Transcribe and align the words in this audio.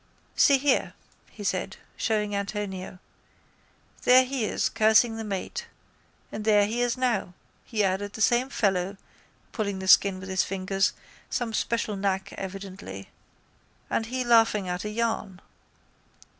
—See 0.35 0.57
here, 0.57 0.95
he 1.29 1.43
said, 1.43 1.77
showing 1.95 2.33
Antonio. 2.35 2.97
There 4.01 4.25
he 4.25 4.45
is 4.45 4.67
cursing 4.67 5.15
the 5.15 5.23
mate. 5.23 5.67
And 6.31 6.43
there 6.43 6.65
he 6.65 6.81
is 6.81 6.97
now, 6.97 7.35
he 7.65 7.83
added, 7.83 8.13
the 8.13 8.19
same 8.21 8.49
fellow, 8.49 8.97
pulling 9.51 9.77
the 9.77 9.87
skin 9.87 10.19
with 10.19 10.27
his 10.27 10.41
fingers, 10.43 10.93
some 11.29 11.53
special 11.53 11.95
knack 11.95 12.33
evidently, 12.33 13.09
and 13.91 14.07
he 14.07 14.23
laughing 14.23 14.67
at 14.67 14.83
a 14.83 14.89
yarn. 14.89 15.39